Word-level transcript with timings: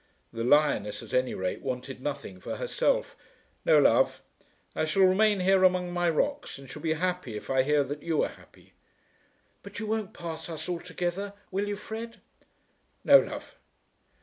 The 0.33 0.43
lioness 0.43 1.03
at 1.03 1.13
any 1.13 1.35
rate 1.35 1.61
wanted 1.61 2.01
nothing 2.01 2.39
for 2.39 2.55
herself. 2.55 3.15
"No, 3.65 3.77
love. 3.77 4.23
I 4.75 4.83
shall 4.85 5.03
remain 5.03 5.41
here 5.41 5.63
among 5.63 5.93
my 5.93 6.09
rocks, 6.09 6.57
and 6.57 6.67
shall 6.67 6.81
be 6.81 6.93
happy 6.93 7.37
if 7.37 7.51
I 7.51 7.61
hear 7.61 7.83
that 7.83 8.01
you 8.01 8.23
are 8.23 8.29
happy." 8.29 8.73
"But 9.61 9.77
you 9.77 9.85
won't 9.85 10.11
part 10.11 10.49
us 10.49 10.67
altogether, 10.67 11.33
will 11.51 11.67
you, 11.67 11.75
Fred?" 11.75 12.19
"No, 13.03 13.19
love." 13.19 13.59